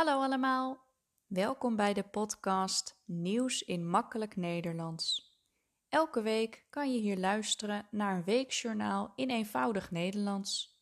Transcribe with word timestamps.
Hallo 0.00 0.22
allemaal, 0.22 0.86
welkom 1.26 1.76
bij 1.76 1.94
de 1.94 2.02
podcast 2.02 3.02
Nieuws 3.04 3.62
in 3.62 3.88
Makkelijk 3.88 4.36
Nederlands. 4.36 5.36
Elke 5.88 6.22
week 6.22 6.66
kan 6.70 6.92
je 6.92 7.00
hier 7.00 7.18
luisteren 7.18 7.88
naar 7.90 8.16
een 8.16 8.24
weekjournaal 8.24 9.12
in 9.16 9.30
eenvoudig 9.30 9.90
Nederlands. 9.90 10.78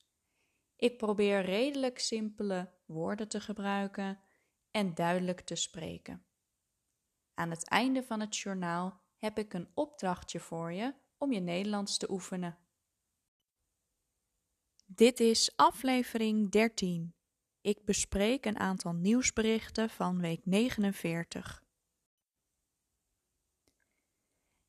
Ik 0.77 0.99
probeer 0.99 1.45
redelijk 1.45 1.99
simpele 1.99 2.73
woorden 2.87 3.29
te 3.29 3.41
gebruiken 3.41 4.21
en 4.71 4.95
duidelijk 4.95 5.41
te 5.41 5.55
spreken. 5.55 6.27
Aan 7.35 7.51
het 7.51 7.69
einde 7.69 8.03
van 8.03 8.21
het 8.21 8.37
journaal 8.37 9.01
heb 9.17 9.39
ik 9.39 9.55
een 9.55 9.69
opdrachtje 9.75 10.41
voor 10.41 10.73
je 10.73 10.95
om 11.17 11.33
je 11.33 11.41
Nederlands 11.41 11.99
te 11.99 12.11
oefenen. 12.11 12.59
Dit 14.87 15.21
is 15.21 15.57
aflevering 15.57 16.51
13. 16.51 17.18
Ik 17.61 17.85
bespreek 17.85 18.45
een 18.45 18.59
aantal 18.59 18.93
nieuwsberichten 18.93 19.91
van 19.91 20.21
week 20.21 20.41
49. 20.45 21.65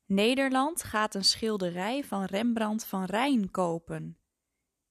Nederland 0.04 0.82
gaat 0.82 1.14
een 1.14 1.24
schilderij 1.24 2.04
van 2.04 2.24
Rembrandt 2.24 2.84
van 2.84 3.04
Rijn 3.04 3.50
kopen. 3.50 4.18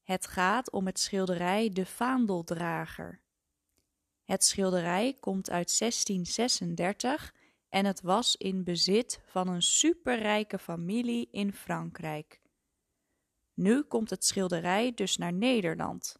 Het 0.03 0.27
gaat 0.27 0.71
om 0.71 0.85
het 0.85 0.99
schilderij 0.99 1.69
De 1.69 1.85
Vaandeldrager. 1.85 3.21
Het 4.23 4.43
schilderij 4.43 5.17
komt 5.19 5.49
uit 5.49 5.77
1636 5.79 7.33
en 7.69 7.85
het 7.85 8.02
was 8.02 8.35
in 8.35 8.63
bezit 8.63 9.21
van 9.25 9.47
een 9.47 9.61
superrijke 9.61 10.59
familie 10.59 11.27
in 11.31 11.53
Frankrijk. 11.53 12.41
Nu 13.53 13.83
komt 13.83 14.09
het 14.09 14.25
schilderij 14.25 14.93
dus 14.93 15.17
naar 15.17 15.33
Nederland. 15.33 16.19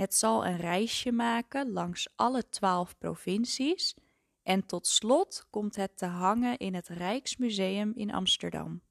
Het 0.00 0.14
zal 0.14 0.46
een 0.46 0.56
reisje 0.56 1.12
maken 1.12 1.72
langs 1.72 2.08
alle 2.16 2.48
twaalf 2.48 2.98
provincies 2.98 3.94
en 4.42 4.66
tot 4.66 4.86
slot 4.86 5.46
komt 5.50 5.76
het 5.76 5.96
te 5.96 6.06
hangen 6.06 6.58
in 6.58 6.74
het 6.74 6.88
Rijksmuseum 6.88 7.92
in 7.94 8.12
Amsterdam. 8.12 8.82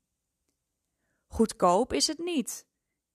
Goedkoop 1.27 1.93
is 1.93 2.07
het 2.07 2.17
niet. 2.17 2.67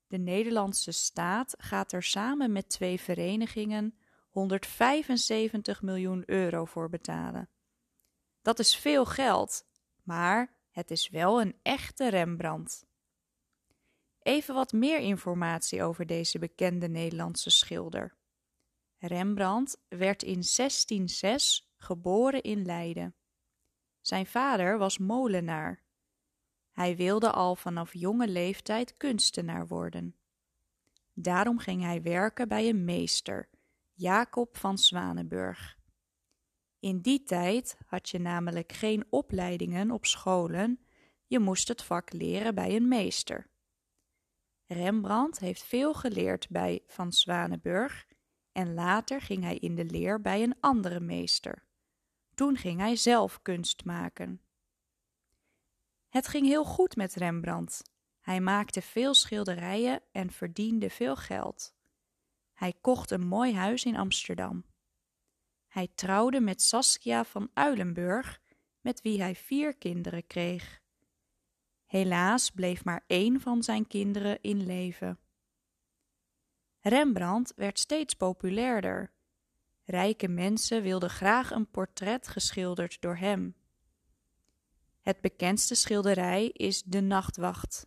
De 0.06 0.18
Nederlandse 0.18 0.92
staat 0.92 1.54
gaat 1.58 1.92
er 1.92 2.02
samen 2.02 2.52
met 2.52 2.68
twee 2.68 3.00
verenigingen 3.00 3.98
175 4.28 5.82
miljoen 5.82 6.22
euro 6.26 6.64
voor 6.64 6.88
betalen. 6.88 7.48
Dat 8.42 8.58
is 8.58 8.76
veel 8.76 9.04
geld, 9.04 9.66
maar 10.02 10.58
het 10.70 10.90
is 10.90 11.08
wel 11.08 11.40
een 11.40 11.58
echte 11.62 12.08
Rembrandt. 12.08 12.86
Even 14.24 14.54
wat 14.54 14.72
meer 14.72 14.98
informatie 14.98 15.82
over 15.82 16.06
deze 16.06 16.38
bekende 16.38 16.88
Nederlandse 16.88 17.50
schilder. 17.50 18.16
Rembrandt 18.98 19.80
werd 19.88 20.22
in 20.22 20.42
1606 20.56 21.72
geboren 21.76 22.42
in 22.42 22.64
Leiden. 22.64 23.14
Zijn 24.00 24.26
vader 24.26 24.78
was 24.78 24.98
molenaar. 24.98 25.82
Hij 26.72 26.96
wilde 26.96 27.30
al 27.30 27.56
vanaf 27.56 27.92
jonge 27.92 28.28
leeftijd 28.28 28.96
kunstenaar 28.96 29.66
worden. 29.66 30.16
Daarom 31.12 31.58
ging 31.58 31.82
hij 31.82 32.02
werken 32.02 32.48
bij 32.48 32.68
een 32.68 32.84
meester, 32.84 33.48
Jacob 33.92 34.56
van 34.56 34.78
Zwanenburg. 34.78 35.78
In 36.78 37.00
die 37.00 37.22
tijd 37.22 37.78
had 37.86 38.08
je 38.08 38.18
namelijk 38.18 38.72
geen 38.72 39.04
opleidingen 39.10 39.90
op 39.90 40.06
scholen, 40.06 40.80
je 41.26 41.38
moest 41.38 41.68
het 41.68 41.82
vak 41.82 42.12
leren 42.12 42.54
bij 42.54 42.76
een 42.76 42.88
meester. 42.88 43.52
Rembrandt 44.66 45.38
heeft 45.38 45.64
veel 45.64 45.94
geleerd 45.94 46.48
bij 46.48 46.82
Van 46.86 47.12
Zwanenburg 47.12 48.06
en 48.52 48.74
later 48.74 49.20
ging 49.20 49.42
hij 49.42 49.56
in 49.56 49.74
de 49.74 49.84
leer 49.84 50.20
bij 50.20 50.42
een 50.42 50.56
andere 50.60 51.00
meester. 51.00 51.64
Toen 52.34 52.56
ging 52.56 52.80
hij 52.80 52.96
zelf 52.96 53.42
kunst 53.42 53.84
maken. 53.84 54.40
Het 56.08 56.28
ging 56.28 56.46
heel 56.46 56.64
goed 56.64 56.96
met 56.96 57.14
Rembrandt. 57.14 57.82
Hij 58.20 58.40
maakte 58.40 58.82
veel 58.82 59.14
schilderijen 59.14 60.02
en 60.12 60.30
verdiende 60.30 60.90
veel 60.90 61.16
geld. 61.16 61.74
Hij 62.52 62.74
kocht 62.80 63.10
een 63.10 63.26
mooi 63.26 63.54
huis 63.54 63.84
in 63.84 63.96
Amsterdam. 63.96 64.64
Hij 65.66 65.88
trouwde 65.94 66.40
met 66.40 66.62
Saskia 66.62 67.24
van 67.24 67.50
Uilenburg, 67.54 68.40
met 68.80 69.02
wie 69.02 69.22
hij 69.22 69.34
vier 69.34 69.76
kinderen 69.76 70.26
kreeg. 70.26 70.82
Helaas 71.94 72.50
bleef 72.50 72.84
maar 72.84 73.04
één 73.06 73.40
van 73.40 73.62
zijn 73.62 73.86
kinderen 73.86 74.38
in 74.40 74.66
leven. 74.66 75.18
Rembrandt 76.80 77.52
werd 77.56 77.78
steeds 77.78 78.14
populairder. 78.14 79.12
Rijke 79.84 80.28
mensen 80.28 80.82
wilden 80.82 81.10
graag 81.10 81.50
een 81.50 81.70
portret 81.70 82.28
geschilderd 82.28 83.00
door 83.00 83.16
hem. 83.16 83.54
Het 85.00 85.20
bekendste 85.20 85.74
schilderij 85.74 86.46
is 86.46 86.82
De 86.82 87.00
Nachtwacht. 87.00 87.86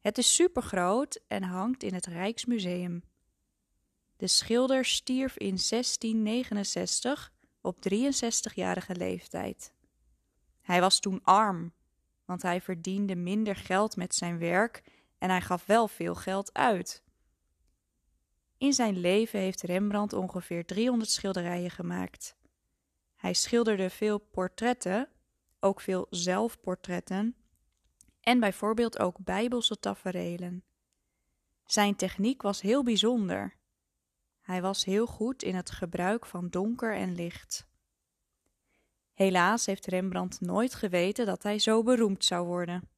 Het 0.00 0.18
is 0.18 0.34
supergroot 0.34 1.20
en 1.26 1.42
hangt 1.42 1.82
in 1.82 1.94
het 1.94 2.06
Rijksmuseum. 2.06 3.02
De 4.16 4.26
schilder 4.26 4.84
stierf 4.84 5.36
in 5.36 5.58
1669 5.68 7.32
op 7.60 7.76
63-jarige 7.92 8.94
leeftijd. 8.94 9.72
Hij 10.60 10.80
was 10.80 11.00
toen 11.00 11.24
arm 11.24 11.74
want 12.26 12.42
hij 12.42 12.60
verdiende 12.60 13.14
minder 13.14 13.56
geld 13.56 13.96
met 13.96 14.14
zijn 14.14 14.38
werk 14.38 14.82
en 15.18 15.30
hij 15.30 15.40
gaf 15.40 15.66
wel 15.66 15.88
veel 15.88 16.14
geld 16.14 16.54
uit. 16.54 17.04
In 18.58 18.72
zijn 18.72 18.98
leven 18.98 19.40
heeft 19.40 19.62
Rembrandt 19.62 20.12
ongeveer 20.12 20.64
300 20.66 21.10
schilderijen 21.10 21.70
gemaakt. 21.70 22.36
Hij 23.16 23.34
schilderde 23.34 23.90
veel 23.90 24.18
portretten, 24.18 25.08
ook 25.60 25.80
veel 25.80 26.06
zelfportretten 26.10 27.36
en 28.20 28.40
bijvoorbeeld 28.40 28.98
ook 28.98 29.18
bijbelse 29.24 29.78
taferelen. 29.78 30.64
Zijn 31.64 31.96
techniek 31.96 32.42
was 32.42 32.60
heel 32.60 32.84
bijzonder. 32.84 33.56
Hij 34.40 34.62
was 34.62 34.84
heel 34.84 35.06
goed 35.06 35.42
in 35.42 35.54
het 35.54 35.70
gebruik 35.70 36.26
van 36.26 36.48
donker 36.48 36.94
en 36.94 37.14
licht. 37.14 37.66
Helaas 39.16 39.66
heeft 39.66 39.86
Rembrandt 39.86 40.40
nooit 40.40 40.74
geweten 40.74 41.26
dat 41.26 41.42
hij 41.42 41.58
zo 41.58 41.82
beroemd 41.82 42.24
zou 42.24 42.46
worden. 42.46 42.88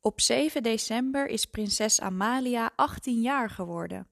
Op 0.00 0.20
7 0.20 0.62
december 0.62 1.26
is 1.26 1.44
prinses 1.44 2.00
Amalia 2.00 2.70
18 2.76 3.20
jaar 3.20 3.50
geworden. 3.50 4.08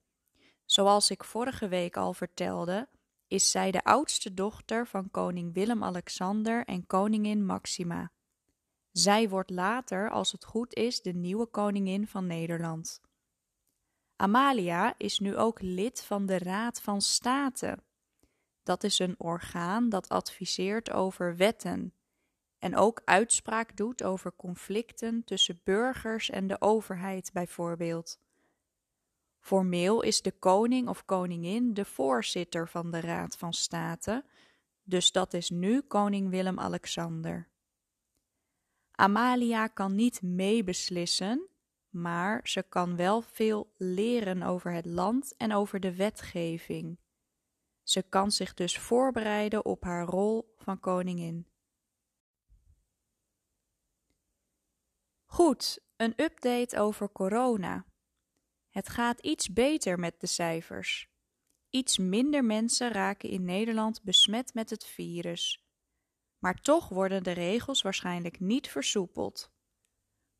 Zoals 0.65 1.09
ik 1.09 1.23
vorige 1.23 1.67
week 1.67 1.97
al 1.97 2.13
vertelde, 2.13 2.89
is 3.27 3.51
zij 3.51 3.71
de 3.71 3.83
oudste 3.83 4.33
dochter 4.33 4.87
van 4.87 5.11
koning 5.11 5.53
Willem-Alexander 5.53 6.65
en 6.65 6.85
koningin 6.85 7.45
Maxima. 7.45 8.11
Zij 8.91 9.29
wordt 9.29 9.49
later, 9.49 10.09
als 10.09 10.31
het 10.31 10.45
goed 10.45 10.73
is, 10.75 11.01
de 11.01 11.13
nieuwe 11.13 11.45
koningin 11.45 12.07
van 12.07 12.27
Nederland. 12.27 13.01
Amalia 14.15 14.95
is 14.97 15.19
nu 15.19 15.37
ook 15.37 15.61
lid 15.61 16.03
van 16.03 16.25
de 16.25 16.37
Raad 16.37 16.81
van 16.81 17.01
State. 17.01 17.77
Dat 18.63 18.83
is 18.83 18.99
een 18.99 19.15
orgaan 19.17 19.89
dat 19.89 20.09
adviseert 20.09 20.91
over 20.91 21.35
wetten 21.37 21.93
en 22.59 22.75
ook 22.75 23.01
uitspraak 23.05 23.77
doet 23.77 24.03
over 24.03 24.35
conflicten 24.35 25.23
tussen 25.23 25.61
burgers 25.63 26.29
en 26.29 26.47
de 26.47 26.61
overheid 26.61 27.29
bijvoorbeeld. 27.33 28.19
Formeel 29.39 30.01
is 30.01 30.21
de 30.21 30.31
koning 30.31 30.87
of 30.87 31.05
koningin 31.05 31.73
de 31.73 31.85
voorzitter 31.85 32.69
van 32.69 32.91
de 32.91 32.99
Raad 32.99 33.37
van 33.37 33.53
State, 33.53 34.25
dus 34.83 35.11
dat 35.11 35.33
is 35.33 35.49
nu 35.49 35.81
koning 35.81 36.29
Willem-Alexander. 36.29 37.49
Amalia 38.91 39.67
kan 39.67 39.95
niet 39.95 40.21
meebeslissen, 40.21 41.47
maar 41.89 42.39
ze 42.43 42.63
kan 42.69 42.95
wel 42.95 43.21
veel 43.21 43.73
leren 43.77 44.43
over 44.43 44.71
het 44.71 44.85
land 44.85 45.33
en 45.37 45.53
over 45.53 45.79
de 45.79 45.95
wetgeving. 45.95 46.97
Ze 47.83 48.01
kan 48.01 48.31
zich 48.31 48.53
dus 48.53 48.77
voorbereiden 48.77 49.65
op 49.65 49.83
haar 49.83 50.05
rol 50.05 50.53
van 50.57 50.79
koningin. 50.79 51.47
Goed, 55.25 55.79
een 55.95 56.13
update 56.21 56.79
over 56.79 57.11
corona. 57.11 57.85
Het 58.69 58.89
gaat 58.89 59.19
iets 59.19 59.53
beter 59.53 59.99
met 59.99 60.19
de 60.19 60.27
cijfers. 60.27 61.11
Iets 61.69 61.97
minder 61.97 62.45
mensen 62.45 62.91
raken 62.91 63.29
in 63.29 63.43
Nederland 63.43 64.03
besmet 64.03 64.53
met 64.53 64.69
het 64.69 64.85
virus. 64.85 65.65
Maar 66.39 66.61
toch 66.61 66.89
worden 66.89 67.23
de 67.23 67.31
regels 67.31 67.81
waarschijnlijk 67.81 68.39
niet 68.39 68.67
versoepeld. 68.67 69.51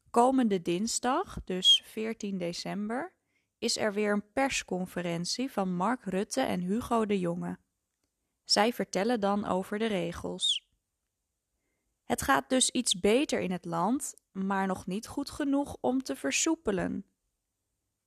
Komende 0.10 0.62
dinsdag, 0.62 1.44
dus 1.44 1.82
14 1.86 2.38
december, 2.38 3.16
is 3.64 3.78
er 3.78 3.94
weer 3.94 4.12
een 4.12 4.32
persconferentie 4.34 5.52
van 5.52 5.76
Mark 5.76 6.04
Rutte 6.04 6.42
en 6.42 6.60
Hugo 6.60 7.06
de 7.06 7.20
Jonge. 7.20 7.58
Zij 8.44 8.74
vertellen 8.74 9.20
dan 9.20 9.46
over 9.46 9.80
de 9.80 9.86
regels. 9.86 10.68
Het 12.04 12.22
gaat 12.22 12.50
dus 12.50 12.70
iets 12.70 13.00
beter 13.00 13.40
in 13.40 13.52
het 13.52 13.66
land, 13.66 14.14
maar 14.32 14.68
nog 14.68 14.86
niet 14.86 15.08
goed 15.08 15.30
genoeg 15.30 15.78
om 15.82 16.04
te 16.04 16.16
versoepelen. 16.16 17.06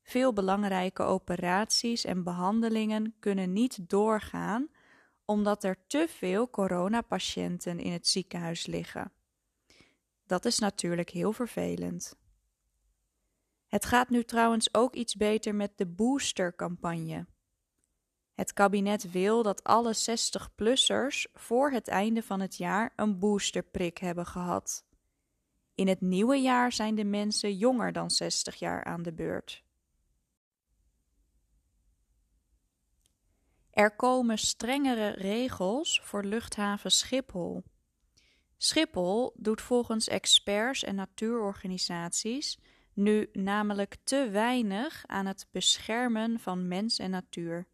Veel 0.02 0.32
belangrijke 0.32 1.02
operaties 1.02 2.04
en 2.04 2.22
behandelingen 2.22 3.14
kunnen 3.18 3.52
niet 3.52 3.88
doorgaan 3.88 4.68
omdat 5.24 5.64
er 5.64 5.86
te 5.86 6.06
veel 6.08 6.50
coronapatiënten 6.50 7.78
in 7.78 7.92
het 7.92 8.08
ziekenhuis 8.08 8.66
liggen. 8.66 9.12
Dat 10.26 10.44
is 10.44 10.58
natuurlijk 10.58 11.10
heel 11.10 11.32
vervelend. 11.32 12.25
Het 13.76 13.84
gaat 13.84 14.08
nu 14.08 14.24
trouwens 14.24 14.74
ook 14.74 14.94
iets 14.94 15.14
beter 15.14 15.54
met 15.54 15.72
de 15.78 15.86
boostercampagne. 15.86 17.26
Het 18.34 18.52
kabinet 18.52 19.10
wil 19.10 19.42
dat 19.42 19.64
alle 19.64 19.94
60-plussers 19.94 21.32
voor 21.32 21.70
het 21.70 21.88
einde 21.88 22.22
van 22.22 22.40
het 22.40 22.56
jaar 22.56 22.92
een 22.96 23.18
boosterprik 23.18 23.98
hebben 23.98 24.26
gehad. 24.26 24.84
In 25.74 25.88
het 25.88 26.00
nieuwe 26.00 26.36
jaar 26.36 26.72
zijn 26.72 26.94
de 26.94 27.04
mensen 27.04 27.56
jonger 27.56 27.92
dan 27.92 28.10
60 28.10 28.54
jaar 28.54 28.84
aan 28.84 29.02
de 29.02 29.12
beurt. 29.12 29.64
Er 33.70 33.96
komen 33.96 34.38
strengere 34.38 35.08
regels 35.08 36.00
voor 36.04 36.24
luchthaven 36.24 36.90
Schiphol. 36.90 37.64
Schiphol 38.56 39.32
doet 39.36 39.60
volgens 39.60 40.08
experts 40.08 40.84
en 40.84 40.94
natuurorganisaties 40.94 42.58
nu 42.96 43.28
namelijk 43.32 43.96
te 44.04 44.28
weinig 44.30 45.04
aan 45.06 45.26
het 45.26 45.48
beschermen 45.50 46.40
van 46.40 46.68
mens 46.68 46.98
en 46.98 47.10
natuur. 47.10 47.66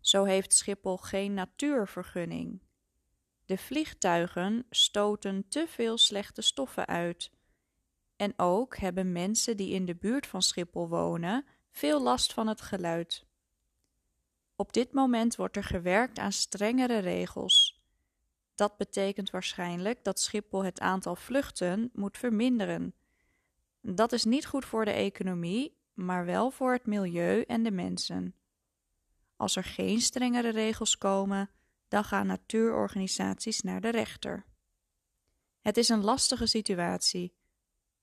Zo 0.00 0.24
heeft 0.24 0.54
Schiphol 0.54 0.96
geen 0.96 1.34
natuurvergunning. 1.34 2.60
De 3.44 3.58
vliegtuigen 3.58 4.66
stoten 4.70 5.48
te 5.48 5.66
veel 5.68 5.98
slechte 5.98 6.42
stoffen 6.42 6.86
uit. 6.86 7.30
En 8.16 8.32
ook 8.36 8.76
hebben 8.76 9.12
mensen 9.12 9.56
die 9.56 9.74
in 9.74 9.84
de 9.84 9.94
buurt 9.94 10.26
van 10.26 10.42
Schiphol 10.42 10.88
wonen 10.88 11.44
veel 11.70 12.02
last 12.02 12.32
van 12.32 12.46
het 12.46 12.60
geluid. 12.60 13.24
Op 14.56 14.72
dit 14.72 14.92
moment 14.92 15.36
wordt 15.36 15.56
er 15.56 15.64
gewerkt 15.64 16.18
aan 16.18 16.32
strengere 16.32 16.98
regels. 16.98 17.82
Dat 18.54 18.76
betekent 18.76 19.30
waarschijnlijk 19.30 20.04
dat 20.04 20.20
Schiphol 20.20 20.64
het 20.64 20.80
aantal 20.80 21.16
vluchten 21.16 21.90
moet 21.92 22.18
verminderen. 22.18 22.94
Dat 23.82 24.12
is 24.12 24.24
niet 24.24 24.46
goed 24.46 24.64
voor 24.64 24.84
de 24.84 24.90
economie, 24.90 25.76
maar 25.92 26.24
wel 26.24 26.50
voor 26.50 26.72
het 26.72 26.86
milieu 26.86 27.42
en 27.42 27.62
de 27.62 27.70
mensen. 27.70 28.34
Als 29.36 29.56
er 29.56 29.64
geen 29.64 30.00
strengere 30.00 30.50
regels 30.50 30.98
komen, 30.98 31.50
dan 31.88 32.04
gaan 32.04 32.26
natuurorganisaties 32.26 33.60
naar 33.60 33.80
de 33.80 33.90
rechter. 33.90 34.44
Het 35.60 35.76
is 35.76 35.88
een 35.88 36.04
lastige 36.04 36.46
situatie. 36.46 37.34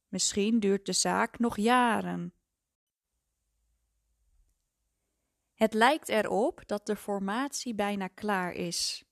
Misschien 0.07 0.59
duurt 0.59 0.85
de 0.85 0.93
zaak 0.93 1.39
nog 1.39 1.57
jaren. 1.57 2.33
Het 5.53 5.73
lijkt 5.73 6.09
erop 6.09 6.61
dat 6.65 6.85
de 6.85 6.95
formatie 6.95 7.75
bijna 7.75 8.07
klaar 8.07 8.53
is. 8.53 9.03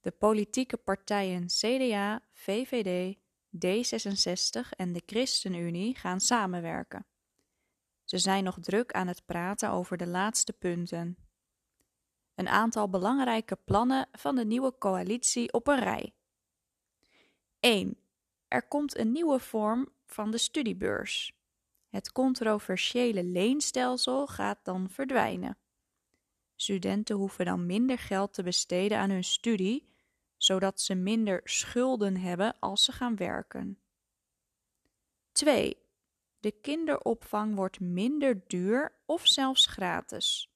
De 0.00 0.10
politieke 0.10 0.76
partijen 0.76 1.46
CDA, 1.46 2.22
VVD, 2.32 3.18
D66 3.66 4.68
en 4.76 4.92
de 4.92 5.02
ChristenUnie 5.06 5.96
gaan 5.96 6.20
samenwerken. 6.20 7.06
Ze 8.04 8.18
zijn 8.18 8.44
nog 8.44 8.58
druk 8.60 8.92
aan 8.92 9.06
het 9.06 9.26
praten 9.26 9.70
over 9.70 9.96
de 9.96 10.06
laatste 10.06 10.52
punten. 10.52 11.16
Een 12.34 12.48
aantal 12.48 12.88
belangrijke 12.88 13.58
plannen 13.64 14.08
van 14.12 14.34
de 14.34 14.44
nieuwe 14.44 14.78
coalitie 14.78 15.52
op 15.52 15.66
een 15.66 15.78
rij. 15.78 16.12
1. 17.60 17.96
Er 18.48 18.68
komt 18.68 18.98
een 18.98 19.12
nieuwe 19.12 19.38
vorm 19.38 19.88
van 20.06 20.30
de 20.30 20.38
studiebeurs. 20.38 21.36
Het 21.88 22.12
controversiële 22.12 23.24
leenstelsel 23.24 24.26
gaat 24.26 24.58
dan 24.62 24.90
verdwijnen. 24.90 25.58
Studenten 26.56 27.16
hoeven 27.16 27.44
dan 27.44 27.66
minder 27.66 27.98
geld 27.98 28.34
te 28.34 28.42
besteden 28.42 28.98
aan 28.98 29.10
hun 29.10 29.24
studie, 29.24 29.88
zodat 30.38 30.80
ze 30.80 30.94
minder 30.94 31.40
schulden 31.44 32.16
hebben 32.16 32.58
als 32.58 32.84
ze 32.84 32.92
gaan 32.92 33.16
werken. 33.16 33.78
2. 35.32 35.76
De 36.40 36.50
kinderopvang 36.50 37.54
wordt 37.54 37.80
minder 37.80 38.46
duur 38.46 38.92
of 39.06 39.26
zelfs 39.26 39.66
gratis. 39.66 40.52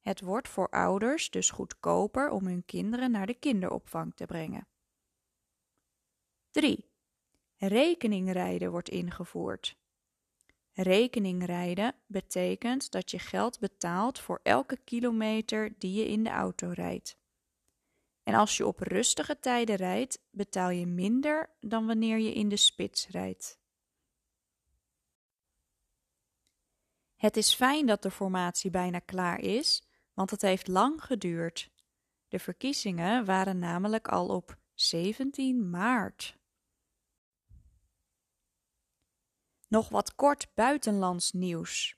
Het 0.00 0.20
wordt 0.20 0.48
voor 0.48 0.68
ouders 0.68 1.30
dus 1.30 1.50
goedkoper 1.50 2.30
om 2.30 2.46
hun 2.46 2.64
kinderen 2.64 3.10
naar 3.10 3.26
de 3.26 3.34
kinderopvang 3.34 4.14
te 4.14 4.24
brengen. 4.24 4.68
3. 6.50 6.90
Rekeningrijden 7.56 8.70
wordt 8.70 8.88
ingevoerd. 8.88 9.76
Rekeningrijden 10.72 11.94
betekent 12.06 12.90
dat 12.90 13.10
je 13.10 13.18
geld 13.18 13.58
betaalt 13.58 14.18
voor 14.18 14.40
elke 14.42 14.76
kilometer 14.84 15.72
die 15.78 15.92
je 15.92 16.08
in 16.08 16.24
de 16.24 16.30
auto 16.30 16.68
rijdt. 16.68 17.16
En 18.26 18.34
als 18.34 18.56
je 18.56 18.66
op 18.66 18.78
rustige 18.78 19.38
tijden 19.38 19.76
rijdt, 19.76 20.18
betaal 20.30 20.70
je 20.70 20.86
minder 20.86 21.56
dan 21.60 21.86
wanneer 21.86 22.18
je 22.18 22.32
in 22.32 22.48
de 22.48 22.56
spits 22.56 23.08
rijdt. 23.08 23.58
Het 27.14 27.36
is 27.36 27.54
fijn 27.54 27.86
dat 27.86 28.02
de 28.02 28.10
formatie 28.10 28.70
bijna 28.70 28.98
klaar 28.98 29.40
is, 29.40 29.82
want 30.12 30.30
het 30.30 30.42
heeft 30.42 30.68
lang 30.68 31.04
geduurd. 31.04 31.70
De 32.28 32.38
verkiezingen 32.38 33.24
waren 33.24 33.58
namelijk 33.58 34.08
al 34.08 34.28
op 34.28 34.58
17 34.74 35.70
maart. 35.70 36.38
Nog 39.68 39.88
wat 39.88 40.14
kort 40.14 40.54
buitenlands 40.54 41.32
nieuws. 41.32 41.96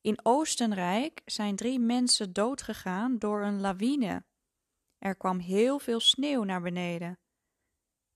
In 0.00 0.18
Oostenrijk 0.22 1.22
zijn 1.24 1.56
drie 1.56 1.78
mensen 1.78 2.32
doodgegaan 2.32 3.18
door 3.18 3.42
een 3.42 3.60
lawine. 3.60 4.24
Er 5.06 5.16
kwam 5.16 5.38
heel 5.38 5.78
veel 5.78 6.00
sneeuw 6.00 6.42
naar 6.42 6.62
beneden. 6.62 7.18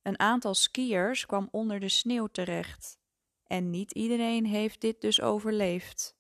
Een 0.02 0.18
aantal 0.18 0.54
skiers 0.54 1.26
kwam 1.26 1.48
onder 1.50 1.80
de 1.80 1.88
sneeuw 1.88 2.26
terecht. 2.26 2.98
En 3.46 3.70
niet 3.70 3.92
iedereen 3.92 4.46
heeft 4.46 4.80
dit 4.80 5.00
dus 5.00 5.20
overleefd. 5.20 6.16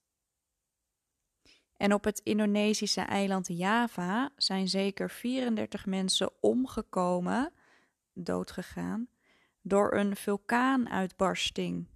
En 1.76 1.94
op 1.94 2.04
het 2.04 2.20
Indonesische 2.20 3.00
eiland 3.00 3.46
Java 3.46 4.30
zijn 4.36 4.68
zeker 4.68 5.10
34 5.10 5.86
mensen 5.86 6.32
omgekomen, 6.40 7.52
doodgegaan, 8.12 9.08
door 9.60 9.94
een 9.94 10.16
vulkaanuitbarsting. 10.16 11.88